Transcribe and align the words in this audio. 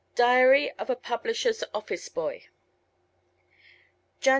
DIARY 0.15 0.71
OF 0.79 0.89
A 0.89 0.95
PUBLISHER'S 0.95 1.63
OFFICE 1.75 2.09
BOY 2.09 2.45
Jan. 4.19 4.29